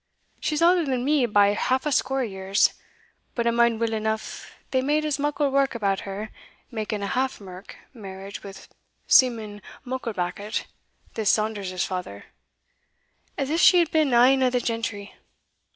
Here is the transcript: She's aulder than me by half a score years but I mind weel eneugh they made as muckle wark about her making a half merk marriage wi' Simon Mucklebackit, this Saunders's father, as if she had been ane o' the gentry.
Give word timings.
She's 0.39 0.63
aulder 0.63 0.83
than 0.83 1.05
me 1.05 1.27
by 1.27 1.49
half 1.49 1.85
a 1.85 1.91
score 1.91 2.23
years 2.23 2.73
but 3.35 3.45
I 3.45 3.51
mind 3.51 3.79
weel 3.79 3.93
eneugh 3.93 4.47
they 4.71 4.81
made 4.81 5.05
as 5.05 5.19
muckle 5.19 5.51
wark 5.51 5.75
about 5.75 5.99
her 6.09 6.31
making 6.71 7.03
a 7.03 7.05
half 7.05 7.39
merk 7.39 7.77
marriage 7.93 8.43
wi' 8.43 8.53
Simon 9.05 9.61
Mucklebackit, 9.85 10.65
this 11.13 11.29
Saunders's 11.29 11.85
father, 11.85 12.25
as 13.37 13.51
if 13.51 13.59
she 13.59 13.77
had 13.77 13.91
been 13.91 14.11
ane 14.11 14.41
o' 14.41 14.49
the 14.49 14.59
gentry. 14.59 15.13